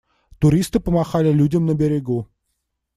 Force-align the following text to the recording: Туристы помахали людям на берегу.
Туристы 0.39 0.79
помахали 0.79 1.31
людям 1.31 1.67
на 1.67 1.75
берегу. 1.75 2.27